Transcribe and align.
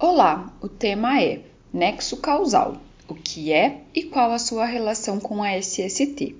Olá, 0.00 0.56
o 0.60 0.68
tema 0.68 1.20
é 1.20 1.40
nexo 1.72 2.18
causal. 2.18 2.76
O 3.08 3.16
que 3.16 3.52
é 3.52 3.80
e 3.92 4.04
qual 4.04 4.30
a 4.30 4.38
sua 4.38 4.64
relação 4.64 5.18
com 5.18 5.42
a 5.42 5.58
SST? 5.58 6.36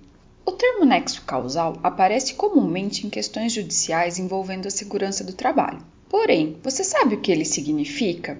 O 0.46 0.52
termo 0.52 0.84
nexo 0.84 1.22
causal 1.22 1.76
aparece 1.82 2.34
comumente 2.34 3.04
em 3.04 3.10
questões 3.10 3.52
judiciais 3.52 4.16
envolvendo 4.16 4.68
a 4.68 4.70
segurança 4.70 5.24
do 5.24 5.32
trabalho. 5.32 5.80
Porém, 6.08 6.56
você 6.62 6.84
sabe 6.84 7.16
o 7.16 7.20
que 7.20 7.32
ele 7.32 7.44
significa? 7.44 8.38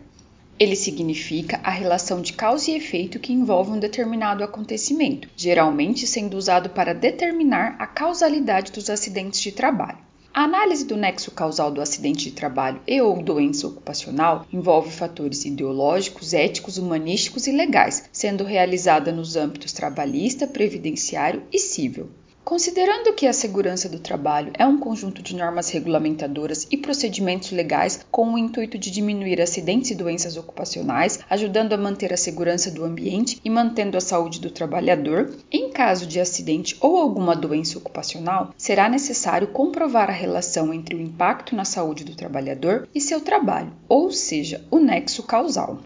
Ele 0.56 0.76
significa 0.76 1.59
a 1.64 1.71
relação 1.73 2.23
de 2.23 2.35
causa 2.35 2.71
e 2.71 2.77
efeito 2.77 3.19
que 3.19 3.32
envolve 3.32 3.73
um 3.73 3.80
determinado 3.80 4.45
acontecimento, 4.45 5.29
geralmente 5.37 6.07
sendo 6.07 6.37
usado 6.37 6.71
para 6.71 6.95
determinar 6.95 7.75
a 7.80 7.89
causalidade 7.89 8.71
dos 8.71 8.89
acidentes 8.89 9.41
de 9.41 9.50
trabalho. 9.50 9.98
A 10.32 10.45
análise 10.45 10.84
do 10.84 10.96
nexo 10.96 11.30
causal 11.30 11.70
do 11.70 11.80
acidente 11.80 12.26
de 12.26 12.32
trabalho 12.32 12.80
e 12.86 13.00
ou 13.00 13.22
doença 13.22 13.66
ocupacional 13.66 14.46
envolve 14.52 14.90
fatores 14.90 15.44
ideológicos, 15.44 16.32
éticos, 16.32 16.79
humanísticos 16.79 17.46
e 17.46 17.53
legais, 17.53 18.08
sendo 18.12 18.44
realizada 18.44 19.11
nos 19.11 19.36
âmbitos 19.36 19.72
trabalhista, 19.72 20.46
previdenciário 20.46 21.43
e 21.53 21.58
civil. 21.58 22.11
Considerando 22.48 23.12
que 23.12 23.26
a 23.26 23.32
segurança 23.34 23.90
do 23.90 23.98
trabalho 23.98 24.50
é 24.54 24.64
um 24.64 24.79
conjunto 24.79 25.22
de 25.22 25.36
normas 25.36 25.68
regulamentadoras 25.68 26.66
e 26.70 26.79
procedimentos 26.79 27.50
legais 27.50 28.06
com 28.11 28.32
o 28.32 28.39
intuito 28.39 28.79
de 28.79 28.90
diminuir 28.90 29.39
acidentes 29.39 29.90
e 29.90 29.94
doenças 29.94 30.34
ocupacionais, 30.39 31.20
ajudando 31.29 31.75
a 31.75 31.76
manter 31.76 32.11
a 32.11 32.16
segurança 32.16 32.70
do 32.70 32.86
ambiente 32.86 33.39
e 33.44 33.50
mantendo 33.50 33.98
a 33.98 34.00
saúde 34.00 34.41
do 34.41 34.50
trabalhador, 34.50 35.30
em 35.53 35.69
caso 35.69 36.06
de 36.06 36.19
acidente 36.19 36.75
ou 36.80 36.97
alguma 36.97 37.36
doença 37.36 37.77
ocupacional, 37.77 38.55
será 38.56 38.89
necessário 38.89 39.48
comprovar 39.48 40.08
a 40.08 40.14
relação 40.14 40.72
entre 40.72 40.94
o 40.94 41.00
impacto 41.03 41.55
na 41.55 41.67
saúde 41.67 42.03
do 42.03 42.17
trabalhador 42.17 42.89
e 42.94 43.00
seu 43.03 43.20
trabalho, 43.20 43.75
ou 43.86 44.11
seja, 44.11 44.64
o 44.70 44.78
nexo 44.78 45.22
causal. 45.22 45.80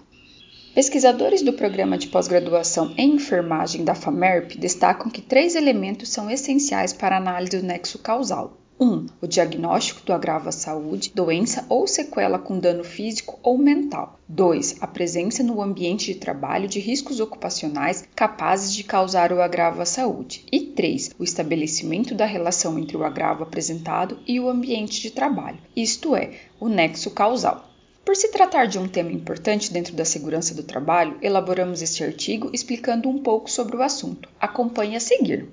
Pesquisadores 0.75 1.43
do 1.43 1.53
programa 1.53 1.99
de 1.99 2.09
pós-graduação 2.09 2.95
em 2.97 3.17
enfermagem 3.17 3.85
da 3.85 3.95
FAMERP 3.95 4.57
destacam 4.57 5.11
que 5.11 5.21
três 5.21 5.55
elementos 5.55 6.09
são 6.09 6.31
essenciais 6.31 6.95
para 6.95 7.15
a 7.15 7.19
análise 7.19 7.59
do 7.59 7.67
nexo 7.67 7.99
causal. 7.99 8.57
1. 8.81 8.85
Um, 8.87 9.07
o 9.21 9.27
diagnóstico 9.27 10.01
do 10.07 10.15
agravo 10.15 10.49
à 10.49 10.53
saúde, 10.53 11.13
doença 11.15 11.67
ou 11.69 11.87
sequela 11.87 12.39
com 12.39 12.59
dano 12.59 12.83
físico 12.83 13.39
ou 13.43 13.59
mental. 13.59 14.19
2. 14.27 14.79
A 14.81 14.87
presença 14.87 15.43
no 15.43 15.61
ambiente 15.61 16.07
de 16.07 16.19
trabalho 16.19 16.67
de 16.67 16.81
riscos 16.81 17.21
ocupacionais 17.21 18.09
capazes 18.17 18.75
de 18.75 18.83
causar 18.83 19.31
o 19.31 19.43
agravo 19.43 19.83
à 19.83 19.85
saúde. 19.85 20.47
E 20.51 20.59
3. 20.59 21.11
O 21.19 21.23
estabelecimento 21.23 22.15
da 22.15 22.25
relação 22.25 22.79
entre 22.79 22.97
o 22.97 23.05
agravo 23.05 23.43
apresentado 23.43 24.19
e 24.27 24.41
o 24.41 24.49
ambiente 24.49 25.03
de 25.03 25.11
trabalho, 25.11 25.59
isto 25.77 26.17
é, 26.17 26.31
o 26.59 26.67
nexo 26.67 27.11
causal. 27.11 27.72
Por 28.05 28.17
se 28.17 28.29
tratar 28.29 28.67
de 28.67 28.79
um 28.79 28.89
tema 28.89 29.13
importante 29.13 29.73
dentro 29.73 29.95
da 29.95 30.05
segurança 30.05 30.55
do 30.55 30.65
trabalho, 30.65 31.17
elaboramos 31.23 31.83
este 31.83 32.03
artigo 32.03 32.51
explicando 32.53 33.09
um 33.09 33.19
pouco 33.19 33.49
sobre 33.49 33.77
o 33.77 33.83
assunto. 33.83 34.29
Acompanhe 34.41 34.97
a 34.97 35.01
seguir. 35.01 35.49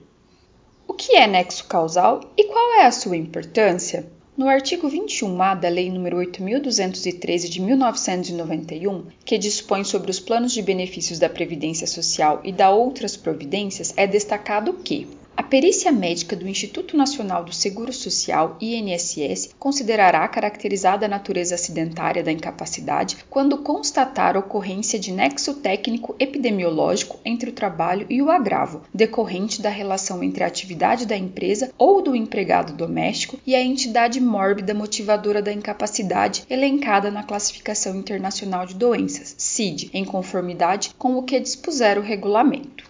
O 0.88 0.94
que 0.94 1.16
é 1.16 1.28
nexo 1.28 1.66
causal 1.66 2.22
e 2.36 2.46
qual 2.46 2.82
é 2.82 2.86
a 2.86 2.92
sua 2.92 3.16
importância? 3.16 4.08
No 4.36 4.48
artigo 4.48 4.90
21A 4.90 5.60
da 5.60 5.70
Lei 5.70 5.92
nº 5.92 6.12
8.213 6.12 7.50
de 7.50 7.62
1991, 7.62 9.06
que 9.24 9.38
dispõe 9.38 9.84
sobre 9.84 10.10
os 10.10 10.20
planos 10.20 10.52
de 10.52 10.62
benefícios 10.62 11.20
da 11.20 11.30
Previdência 11.30 11.86
Social 11.86 12.42
e 12.44 12.52
da 12.52 12.72
outras 12.72 13.16
providências, 13.16 13.94
é 13.96 14.08
destacado 14.08 14.74
que 14.74 15.08
a 15.40 15.44
perícia 15.44 15.90
médica 15.90 16.36
do 16.36 16.50
Instituto 16.50 16.98
Nacional 16.98 17.46
do 17.46 17.54
Seguro 17.54 17.94
Social, 17.94 18.58
INSS, 18.60 19.56
considerará 19.58 20.28
caracterizada 20.28 21.06
a 21.06 21.10
natureza 21.10 21.56
acidentária 21.56 22.22
da 22.22 22.30
incapacidade 22.30 23.20
quando 23.30 23.60
constatar 23.60 24.36
ocorrência 24.36 25.00
de 25.00 25.14
nexo 25.14 25.54
técnico 25.54 26.14
epidemiológico 26.20 27.22
entre 27.24 27.52
o 27.52 27.54
trabalho 27.54 28.06
e 28.10 28.22
o 28.22 28.30
agravo, 28.30 28.82
decorrente 28.94 29.62
da 29.62 29.70
relação 29.70 30.22
entre 30.22 30.44
a 30.44 30.48
atividade 30.48 31.06
da 31.06 31.16
empresa 31.16 31.72
ou 31.78 32.02
do 32.02 32.18
empregado 32.18 32.74
doméstico 32.74 33.40
e 33.48 33.56
a 33.56 33.64
entidade 33.64 34.20
mórbida 34.20 34.74
motivadora 34.74 35.42
da 35.42 35.54
incapacidade 35.54 36.44
elencada 36.50 37.10
na 37.10 37.24
Classificação 37.24 37.96
Internacional 37.96 38.66
de 38.66 38.76
Doenças, 38.76 39.36
CID, 39.38 39.90
em 39.94 40.04
conformidade 40.04 40.94
com 40.98 41.16
o 41.16 41.24
que 41.24 41.40
dispuser 41.40 41.98
o 41.98 42.02
regulamento. 42.02 42.90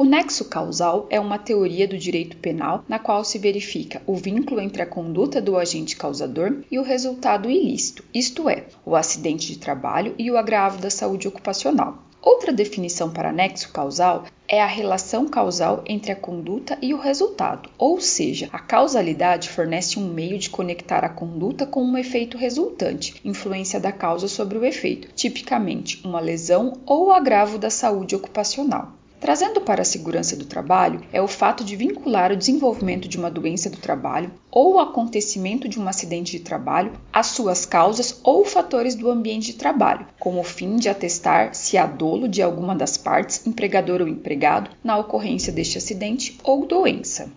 O 0.00 0.04
nexo 0.06 0.46
causal 0.46 1.06
é 1.10 1.20
uma 1.20 1.38
teoria 1.38 1.86
do 1.86 1.98
direito 1.98 2.38
penal 2.38 2.82
na 2.88 2.98
qual 2.98 3.22
se 3.22 3.38
verifica 3.38 4.00
o 4.06 4.14
vínculo 4.14 4.58
entre 4.58 4.80
a 4.80 4.86
conduta 4.86 5.42
do 5.42 5.58
agente 5.58 5.94
causador 5.94 6.64
e 6.70 6.78
o 6.78 6.82
resultado 6.82 7.50
ilícito, 7.50 8.02
isto 8.14 8.48
é, 8.48 8.64
o 8.82 8.96
acidente 8.96 9.48
de 9.48 9.58
trabalho 9.58 10.14
e 10.18 10.30
o 10.30 10.38
agravo 10.38 10.80
da 10.80 10.88
saúde 10.88 11.28
ocupacional. 11.28 11.98
Outra 12.22 12.50
definição 12.50 13.10
para 13.10 13.30
nexo 13.30 13.70
causal 13.74 14.24
é 14.48 14.62
a 14.62 14.66
relação 14.66 15.28
causal 15.28 15.84
entre 15.86 16.12
a 16.12 16.16
conduta 16.16 16.78
e 16.80 16.94
o 16.94 16.98
resultado, 16.98 17.68
ou 17.76 18.00
seja, 18.00 18.48
a 18.54 18.58
causalidade 18.58 19.50
fornece 19.50 19.98
um 19.98 20.14
meio 20.14 20.38
de 20.38 20.48
conectar 20.48 21.04
a 21.04 21.10
conduta 21.10 21.66
com 21.66 21.84
um 21.84 21.98
efeito 21.98 22.38
resultante, 22.38 23.20
influência 23.22 23.78
da 23.78 23.92
causa 23.92 24.28
sobre 24.28 24.56
o 24.56 24.64
efeito, 24.64 25.12
tipicamente 25.14 26.00
uma 26.02 26.20
lesão 26.20 26.80
ou 26.86 27.12
agravo 27.12 27.58
da 27.58 27.68
saúde 27.68 28.16
ocupacional. 28.16 28.98
Trazendo 29.20 29.60
para 29.60 29.82
a 29.82 29.84
segurança 29.84 30.34
do 30.34 30.46
trabalho 30.46 31.02
é 31.12 31.20
o 31.20 31.28
fato 31.28 31.62
de 31.62 31.76
vincular 31.76 32.32
o 32.32 32.36
desenvolvimento 32.36 33.06
de 33.06 33.18
uma 33.18 33.30
doença 33.30 33.68
do 33.68 33.76
trabalho 33.76 34.32
ou 34.50 34.74
o 34.74 34.78
acontecimento 34.80 35.68
de 35.68 35.78
um 35.78 35.86
acidente 35.86 36.32
de 36.32 36.40
trabalho 36.42 36.94
às 37.12 37.26
suas 37.26 37.66
causas 37.66 38.18
ou 38.24 38.46
fatores 38.46 38.94
do 38.94 39.10
ambiente 39.10 39.48
de 39.48 39.58
trabalho, 39.58 40.06
com 40.18 40.40
o 40.40 40.42
fim 40.42 40.76
de 40.76 40.88
atestar 40.88 41.54
se 41.54 41.76
há 41.76 41.84
dolo 41.84 42.26
de 42.26 42.40
alguma 42.40 42.74
das 42.74 42.96
partes, 42.96 43.46
empregador 43.46 44.00
ou 44.00 44.08
empregado, 44.08 44.70
na 44.82 44.96
ocorrência 44.96 45.52
deste 45.52 45.76
acidente 45.76 46.38
ou 46.42 46.64
doença. 46.64 47.30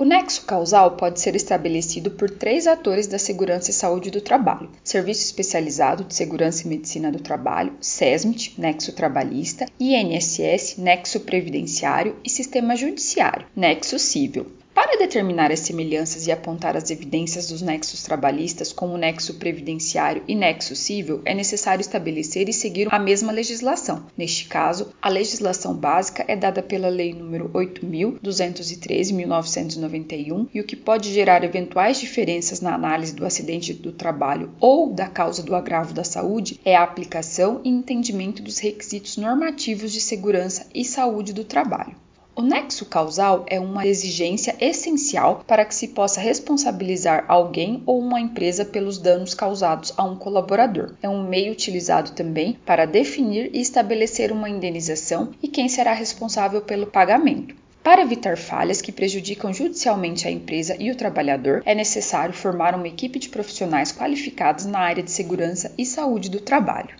O 0.00 0.04
nexo 0.04 0.42
causal 0.46 0.92
pode 0.92 1.18
ser 1.18 1.34
estabelecido 1.34 2.12
por 2.12 2.30
três 2.30 2.68
atores 2.68 3.08
da 3.08 3.18
segurança 3.18 3.72
e 3.72 3.74
saúde 3.74 4.12
do 4.12 4.20
trabalho: 4.20 4.70
Serviço 4.84 5.24
Especializado 5.24 6.04
de 6.04 6.14
Segurança 6.14 6.64
e 6.64 6.68
Medicina 6.68 7.10
do 7.10 7.18
Trabalho, 7.18 7.72
SESMIT, 7.80 8.54
nexo 8.60 8.92
trabalhista, 8.92 9.66
INSS, 9.80 10.76
nexo 10.78 11.18
previdenciário 11.18 12.14
e 12.24 12.30
Sistema 12.30 12.76
Judiciário, 12.76 13.48
nexo 13.56 13.98
civil. 13.98 14.46
Para 14.88 15.00
determinar 15.00 15.52
as 15.52 15.60
semelhanças 15.60 16.26
e 16.26 16.32
apontar 16.32 16.74
as 16.74 16.90
evidências 16.90 17.48
dos 17.48 17.60
nexos 17.60 18.02
trabalhistas 18.02 18.72
como 18.72 18.96
nexo 18.96 19.34
previdenciário 19.34 20.22
e 20.26 20.34
nexo 20.34 20.74
civil, 20.74 21.20
é 21.26 21.34
necessário 21.34 21.82
estabelecer 21.82 22.48
e 22.48 22.54
seguir 22.54 22.88
a 22.90 22.98
mesma 22.98 23.30
legislação. 23.30 24.06
Neste 24.16 24.46
caso, 24.46 24.88
a 25.02 25.10
legislação 25.10 25.74
básica 25.74 26.24
é 26.26 26.34
dada 26.34 26.62
pela 26.62 26.88
Lei 26.88 27.12
nº 27.12 27.50
8.213/1991 27.50 30.48
e 30.54 30.60
o 30.62 30.64
que 30.64 30.74
pode 30.74 31.12
gerar 31.12 31.44
eventuais 31.44 32.00
diferenças 32.00 32.62
na 32.62 32.74
análise 32.74 33.14
do 33.14 33.26
acidente 33.26 33.74
do 33.74 33.92
trabalho 33.92 34.54
ou 34.58 34.90
da 34.90 35.06
causa 35.06 35.42
do 35.42 35.54
agravo 35.54 35.92
da 35.92 36.02
saúde 36.02 36.58
é 36.64 36.74
a 36.74 36.82
aplicação 36.82 37.60
e 37.62 37.68
entendimento 37.68 38.42
dos 38.42 38.58
requisitos 38.58 39.18
normativos 39.18 39.92
de 39.92 40.00
segurança 40.00 40.66
e 40.74 40.82
saúde 40.82 41.34
do 41.34 41.44
trabalho. 41.44 42.07
O 42.38 42.42
nexo 42.42 42.86
causal 42.86 43.44
é 43.48 43.58
uma 43.58 43.84
exigência 43.84 44.54
essencial 44.60 45.42
para 45.44 45.64
que 45.64 45.74
se 45.74 45.88
possa 45.88 46.20
responsabilizar 46.20 47.24
alguém 47.26 47.82
ou 47.84 47.98
uma 47.98 48.20
empresa 48.20 48.64
pelos 48.64 48.96
danos 48.96 49.34
causados 49.34 49.92
a 49.96 50.04
um 50.04 50.14
colaborador. 50.14 50.94
É 51.02 51.08
um 51.08 51.26
meio 51.26 51.50
utilizado 51.50 52.12
também 52.12 52.56
para 52.64 52.86
definir 52.86 53.50
e 53.52 53.60
estabelecer 53.60 54.30
uma 54.30 54.48
indenização 54.48 55.32
e 55.42 55.48
quem 55.48 55.68
será 55.68 55.92
responsável 55.92 56.62
pelo 56.62 56.86
pagamento. 56.86 57.56
Para 57.82 58.02
evitar 58.02 58.36
falhas 58.36 58.80
que 58.80 58.92
prejudicam 58.92 59.52
judicialmente 59.52 60.28
a 60.28 60.30
empresa 60.30 60.76
e 60.78 60.92
o 60.92 60.96
trabalhador, 60.96 61.60
é 61.66 61.74
necessário 61.74 62.32
formar 62.32 62.72
uma 62.72 62.86
equipe 62.86 63.18
de 63.18 63.28
profissionais 63.30 63.90
qualificados 63.90 64.64
na 64.64 64.78
área 64.78 65.02
de 65.02 65.10
segurança 65.10 65.74
e 65.76 65.84
saúde 65.84 66.30
do 66.30 66.38
trabalho. 66.38 66.94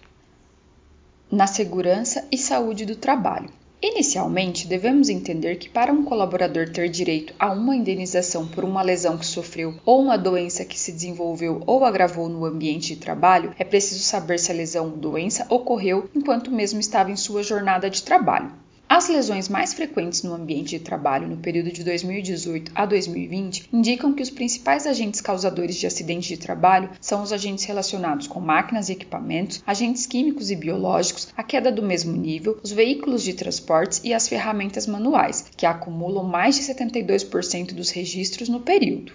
Na 1.31 1.47
segurança 1.47 2.27
e 2.33 2.37
saúde 2.37 2.85
do 2.85 2.97
trabalho. 2.97 3.51
Inicialmente, 3.81 4.67
devemos 4.67 5.09
entender 5.09 5.55
que 5.55 5.69
para 5.69 5.93
um 5.93 6.05
colaborador 6.05 6.69
ter 6.69 6.89
direito 6.89 7.33
a 7.39 7.53
uma 7.53 7.77
indenização 7.77 8.49
por 8.49 8.65
uma 8.65 8.83
lesão 8.83 9.17
que 9.17 9.25
sofreu 9.25 9.75
ou 9.85 10.03
uma 10.03 10.19
doença 10.19 10.65
que 10.65 10.77
se 10.77 10.91
desenvolveu 10.91 11.63
ou 11.65 11.85
agravou 11.85 12.29
no 12.29 12.45
ambiente 12.45 12.97
de 12.97 13.01
trabalho, 13.01 13.55
é 13.57 13.63
preciso 13.63 14.03
saber 14.03 14.41
se 14.41 14.51
a 14.51 14.55
lesão 14.55 14.87
ou 14.87 14.97
doença 14.97 15.47
ocorreu 15.49 16.11
enquanto 16.13 16.51
mesmo 16.51 16.81
estava 16.81 17.13
em 17.13 17.17
sua 17.17 17.45
jornada 17.45 17.89
de 17.89 18.03
trabalho. 18.03 18.51
As 18.91 19.07
lesões 19.07 19.51
mais 19.51 19.75
frequentes 19.75 20.23
no 20.23 20.33
ambiente 20.33 20.71
de 20.71 20.79
trabalho 20.79 21.29
no 21.29 21.37
período 21.37 21.71
de 21.71 21.85
2018 21.85 22.73
a 22.75 22.87
2020 22.87 23.69
indicam 23.71 24.15
que 24.15 24.23
os 24.23 24.31
principais 24.31 24.87
agentes 24.87 25.21
causadores 25.21 25.77
de 25.77 25.87
acidentes 25.87 26.27
de 26.27 26.39
trabalho 26.39 26.89
são 26.99 27.23
os 27.23 27.31
agentes 27.31 27.67
relacionados 27.67 28.27
com 28.27 28.41
máquinas 28.41 28.89
e 28.89 28.93
equipamentos, 28.93 29.63
agentes 29.67 30.07
químicos 30.07 30.51
e 30.51 30.57
biológicos, 30.57 31.29
a 31.37 31.43
queda 31.43 31.71
do 31.71 31.83
mesmo 31.83 32.17
nível, 32.17 32.59
os 32.63 32.73
veículos 32.73 33.23
de 33.23 33.35
transportes 33.35 34.01
e 34.03 34.15
as 34.15 34.27
ferramentas 34.27 34.87
manuais, 34.87 35.45
que 35.55 35.67
acumulam 35.67 36.25
mais 36.25 36.57
de 36.57 36.63
72% 36.63 37.75
dos 37.75 37.91
registros 37.91 38.49
no 38.49 38.61
período. 38.61 39.13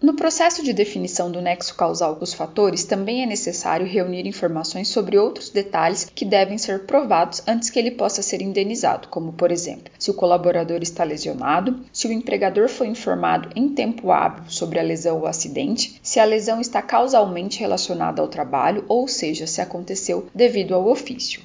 No 0.00 0.14
processo 0.14 0.62
de 0.62 0.72
definição 0.72 1.28
do 1.28 1.40
nexo 1.40 1.74
causal 1.74 2.14
com 2.14 2.22
os 2.22 2.32
fatores, 2.32 2.84
também 2.84 3.24
é 3.24 3.26
necessário 3.26 3.84
reunir 3.84 4.28
informações 4.28 4.86
sobre 4.86 5.18
outros 5.18 5.50
detalhes 5.50 6.08
que 6.14 6.24
devem 6.24 6.56
ser 6.56 6.86
provados 6.86 7.42
antes 7.48 7.68
que 7.68 7.80
ele 7.80 7.90
possa 7.90 8.22
ser 8.22 8.40
indenizado, 8.40 9.08
como, 9.08 9.32
por 9.32 9.50
exemplo, 9.50 9.92
se 9.98 10.08
o 10.08 10.14
colaborador 10.14 10.82
está 10.82 11.02
lesionado, 11.02 11.80
se 11.92 12.06
o 12.06 12.12
empregador 12.12 12.68
foi 12.68 12.86
informado 12.86 13.50
em 13.56 13.70
tempo 13.70 14.12
hábil 14.12 14.44
sobre 14.48 14.78
a 14.78 14.84
lesão 14.84 15.18
ou 15.18 15.26
acidente, 15.26 15.98
se 16.00 16.20
a 16.20 16.24
lesão 16.24 16.60
está 16.60 16.80
causalmente 16.80 17.58
relacionada 17.58 18.22
ao 18.22 18.28
trabalho, 18.28 18.84
ou 18.86 19.08
seja, 19.08 19.48
se 19.48 19.60
aconteceu 19.60 20.28
devido 20.32 20.76
ao 20.76 20.86
ofício. 20.86 21.42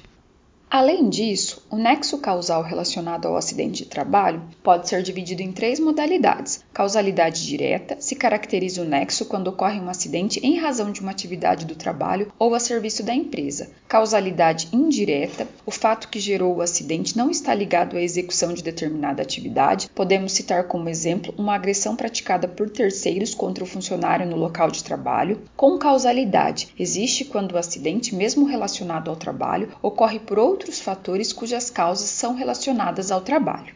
Além 0.76 1.08
disso, 1.08 1.64
o 1.70 1.76
nexo 1.76 2.18
causal 2.18 2.60
relacionado 2.60 3.28
ao 3.28 3.36
acidente 3.36 3.84
de 3.84 3.88
trabalho 3.88 4.42
pode 4.60 4.88
ser 4.88 5.04
dividido 5.04 5.40
em 5.40 5.52
três 5.52 5.78
modalidades. 5.78 6.64
Causalidade 6.72 7.46
direta 7.46 7.96
se 8.00 8.16
caracteriza 8.16 8.82
o 8.82 8.84
nexo 8.84 9.26
quando 9.26 9.46
ocorre 9.46 9.78
um 9.78 9.88
acidente 9.88 10.44
em 10.44 10.58
razão 10.58 10.90
de 10.90 11.00
uma 11.00 11.12
atividade 11.12 11.64
do 11.64 11.76
trabalho 11.76 12.32
ou 12.40 12.56
a 12.56 12.58
serviço 12.58 13.04
da 13.04 13.14
empresa. 13.14 13.70
Causalidade 13.86 14.68
indireta, 14.72 15.46
o 15.64 15.70
fato 15.70 16.08
que 16.08 16.18
gerou 16.18 16.56
o 16.56 16.60
acidente 16.60 17.16
não 17.16 17.30
está 17.30 17.54
ligado 17.54 17.96
à 17.96 18.02
execução 18.02 18.52
de 18.52 18.60
determinada 18.60 19.22
atividade. 19.22 19.88
Podemos 19.94 20.32
citar 20.32 20.64
como 20.64 20.88
exemplo 20.88 21.32
uma 21.38 21.54
agressão 21.54 21.94
praticada 21.94 22.48
por 22.48 22.68
terceiros 22.68 23.32
contra 23.32 23.62
o 23.62 23.66
funcionário 23.68 24.26
no 24.26 24.34
local 24.34 24.72
de 24.72 24.82
trabalho. 24.82 25.40
Com 25.56 25.78
causalidade, 25.78 26.74
existe 26.76 27.24
quando 27.24 27.52
o 27.52 27.58
acidente, 27.58 28.12
mesmo 28.12 28.44
relacionado 28.44 29.08
ao 29.08 29.14
trabalho, 29.14 29.68
ocorre 29.80 30.18
por 30.18 30.36
outro 30.36 30.63
outros 30.64 30.80
fatores 30.80 31.30
cujas 31.30 31.68
causas 31.68 32.08
são 32.08 32.34
relacionadas 32.34 33.12
ao 33.12 33.20
trabalho. 33.20 33.74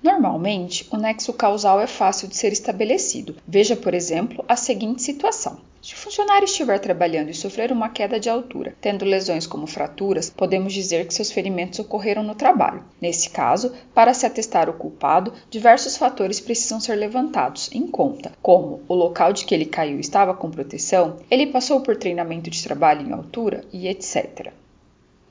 Normalmente, 0.00 0.86
o 0.92 0.96
nexo 0.96 1.32
causal 1.32 1.80
é 1.80 1.86
fácil 1.88 2.28
de 2.28 2.36
ser 2.36 2.52
estabelecido. 2.52 3.36
Veja, 3.46 3.74
por 3.74 3.92
exemplo, 3.92 4.44
a 4.46 4.54
seguinte 4.54 5.02
situação. 5.02 5.58
Se 5.82 5.94
o 5.94 5.96
funcionário 5.96 6.44
estiver 6.44 6.78
trabalhando 6.78 7.30
e 7.30 7.34
sofrer 7.34 7.72
uma 7.72 7.88
queda 7.88 8.20
de 8.20 8.30
altura, 8.30 8.76
tendo 8.80 9.04
lesões 9.04 9.48
como 9.48 9.66
fraturas, 9.66 10.30
podemos 10.30 10.72
dizer 10.72 11.08
que 11.08 11.12
seus 11.12 11.32
ferimentos 11.32 11.80
ocorreram 11.80 12.22
no 12.22 12.36
trabalho. 12.36 12.84
Nesse 13.00 13.28
caso, 13.28 13.72
para 13.92 14.14
se 14.14 14.24
atestar 14.24 14.70
o 14.70 14.74
culpado, 14.74 15.32
diversos 15.50 15.96
fatores 15.96 16.38
precisam 16.38 16.78
ser 16.78 16.94
levantados 16.94 17.68
em 17.72 17.86
conta, 17.88 18.32
como 18.40 18.80
o 18.86 18.94
local 18.94 19.32
de 19.32 19.44
que 19.44 19.54
ele 19.54 19.66
caiu 19.66 19.98
estava 19.98 20.34
com 20.34 20.52
proteção, 20.52 21.16
ele 21.28 21.48
passou 21.48 21.80
por 21.80 21.96
treinamento 21.96 22.48
de 22.48 22.62
trabalho 22.62 23.04
em 23.04 23.12
altura 23.12 23.64
e 23.72 23.88
etc. 23.88 24.52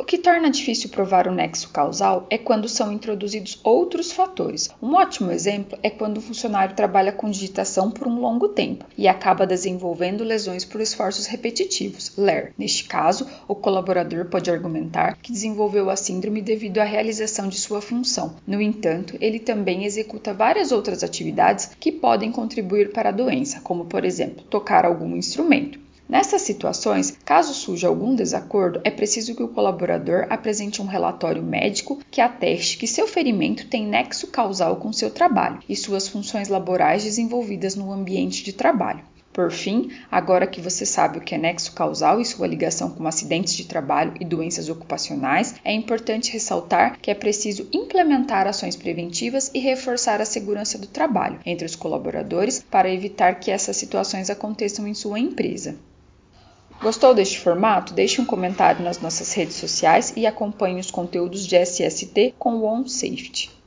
O 0.01 0.05
que 0.05 0.17
torna 0.17 0.49
difícil 0.49 0.89
provar 0.89 1.27
o 1.27 1.31
nexo 1.31 1.69
causal 1.71 2.25
é 2.29 2.37
quando 2.37 2.69
são 2.69 2.89
introduzidos 2.89 3.59
outros 3.65 4.13
fatores. 4.13 4.69
Um 4.81 4.95
ótimo 4.95 5.29
exemplo 5.29 5.77
é 5.83 5.89
quando 5.89 6.17
o 6.17 6.21
funcionário 6.21 6.73
trabalha 6.73 7.11
com 7.11 7.29
digitação 7.29 7.91
por 7.91 8.07
um 8.07 8.21
longo 8.21 8.47
tempo 8.47 8.85
e 8.97 9.09
acaba 9.09 9.45
desenvolvendo 9.45 10.23
lesões 10.23 10.63
por 10.63 10.79
esforços 10.79 11.25
repetitivos, 11.25 12.13
LER. 12.17 12.53
Neste 12.57 12.85
caso, 12.85 13.27
o 13.45 13.53
colaborador 13.53 14.25
pode 14.27 14.49
argumentar 14.49 15.17
que 15.21 15.33
desenvolveu 15.33 15.89
a 15.89 15.97
síndrome 15.97 16.41
devido 16.41 16.77
à 16.77 16.85
realização 16.85 17.49
de 17.49 17.59
sua 17.59 17.81
função. 17.81 18.37
No 18.47 18.61
entanto, 18.61 19.17
ele 19.19 19.37
também 19.37 19.83
executa 19.83 20.33
várias 20.33 20.71
outras 20.71 21.03
atividades 21.03 21.71
que 21.77 21.91
podem 21.91 22.31
contribuir 22.31 22.93
para 22.93 23.09
a 23.09 23.11
doença, 23.13 23.59
como, 23.59 23.83
por 23.83 24.05
exemplo, 24.05 24.45
tocar 24.49 24.85
algum 24.85 25.13
instrumento. 25.17 25.88
Nessas 26.09 26.41
situações, 26.41 27.15
caso 27.23 27.53
surja 27.53 27.87
algum 27.87 28.15
desacordo, 28.15 28.81
é 28.83 28.89
preciso 28.89 29.35
que 29.35 29.43
o 29.43 29.47
colaborador 29.47 30.25
apresente 30.27 30.81
um 30.81 30.87
relatório 30.87 31.43
médico 31.43 31.99
que 32.09 32.19
ateste 32.19 32.79
que 32.79 32.87
seu 32.87 33.07
ferimento 33.07 33.67
tem 33.67 33.85
nexo 33.85 34.25
causal 34.25 34.77
com 34.77 34.91
seu 34.91 35.11
trabalho 35.11 35.59
e 35.69 35.75
suas 35.75 36.07
funções 36.07 36.47
laborais 36.47 37.03
desenvolvidas 37.03 37.75
no 37.75 37.91
ambiente 37.93 38.43
de 38.43 38.53
trabalho. 38.53 39.03
Por 39.31 39.51
fim, 39.51 39.91
agora 40.09 40.47
que 40.47 40.59
você 40.59 40.83
sabe 40.83 41.19
o 41.19 41.21
que 41.21 41.35
é 41.35 41.37
nexo 41.37 41.73
causal 41.73 42.19
e 42.19 42.25
sua 42.25 42.47
ligação 42.47 42.89
com 42.89 43.05
acidentes 43.05 43.55
de 43.55 43.65
trabalho 43.65 44.15
e 44.19 44.25
doenças 44.25 44.67
ocupacionais, 44.67 45.53
é 45.63 45.71
importante 45.71 46.33
ressaltar 46.33 46.97
que 46.99 47.11
é 47.11 47.15
preciso 47.15 47.69
implementar 47.71 48.47
ações 48.47 48.75
preventivas 48.75 49.51
e 49.53 49.59
reforçar 49.59 50.19
a 50.19 50.25
segurança 50.25 50.79
do 50.79 50.87
trabalho 50.87 51.39
entre 51.45 51.67
os 51.67 51.75
colaboradores 51.75 52.65
para 52.71 52.91
evitar 52.91 53.39
que 53.39 53.51
essas 53.51 53.77
situações 53.77 54.31
aconteçam 54.31 54.87
em 54.87 54.95
sua 54.95 55.19
empresa. 55.19 55.77
Gostou 56.81 57.13
deste 57.13 57.39
formato? 57.39 57.93
Deixe 57.93 58.21
um 58.21 58.25
comentário 58.25 58.83
nas 58.83 59.01
nossas 59.01 59.33
redes 59.33 59.57
sociais 59.57 60.13
e 60.15 60.25
acompanhe 60.25 60.79
os 60.79 60.89
conteúdos 60.89 61.45
de 61.45 61.57
SST 61.57 62.35
com 62.39 62.55
o 62.55 62.65
OnSafety. 62.65 63.49